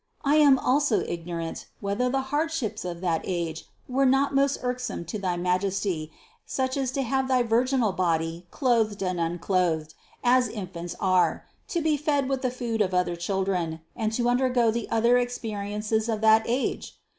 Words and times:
I 0.25 0.37
am 0.37 0.57
also 0.57 1.01
ignorant, 1.01 1.67
whether 1.79 2.09
the 2.09 2.21
hardships 2.33 2.83
of 2.83 3.01
that 3.01 3.21
age 3.23 3.65
were 3.87 4.03
not 4.07 4.33
most 4.33 4.57
irksome 4.63 5.05
to 5.05 5.19
thy 5.19 5.37
Majesty, 5.37 6.11
such 6.43 6.75
as 6.75 6.89
to 6.93 7.03
have 7.03 7.27
thy 7.27 7.43
virginal 7.43 7.91
body 7.91 8.47
clothed 8.49 9.03
and 9.03 9.19
unclothed 9.19 9.93
as 10.23 10.47
in 10.47 10.65
fants 10.69 10.95
are, 10.99 11.45
to 11.67 11.81
be 11.81 11.97
fed 11.97 12.27
with 12.27 12.41
the 12.41 12.49
food 12.49 12.81
of 12.81 12.95
other 12.95 13.15
children, 13.15 13.79
and 13.95 14.11
to 14.13 14.27
undergo 14.27 14.71
the 14.71 14.89
other 14.89 15.19
experiences 15.19 16.09
of 16.09 16.21
that 16.21 16.41
age? 16.47 16.97